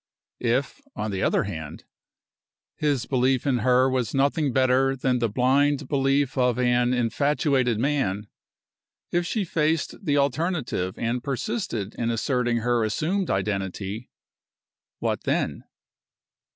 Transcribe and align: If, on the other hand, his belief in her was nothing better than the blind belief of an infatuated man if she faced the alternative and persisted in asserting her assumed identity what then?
If, 0.39 0.81
on 0.95 1.11
the 1.11 1.21
other 1.21 1.43
hand, 1.43 1.83
his 2.75 3.05
belief 3.05 3.45
in 3.45 3.59
her 3.59 3.87
was 3.87 4.15
nothing 4.15 4.51
better 4.51 4.95
than 4.95 5.19
the 5.19 5.29
blind 5.29 5.87
belief 5.87 6.39
of 6.39 6.57
an 6.57 6.91
infatuated 6.91 7.77
man 7.77 8.25
if 9.11 9.27
she 9.27 9.45
faced 9.45 10.03
the 10.03 10.17
alternative 10.17 10.97
and 10.97 11.23
persisted 11.23 11.93
in 11.99 12.09
asserting 12.09 12.61
her 12.65 12.83
assumed 12.83 13.29
identity 13.29 14.09
what 14.97 15.21
then? 15.25 15.65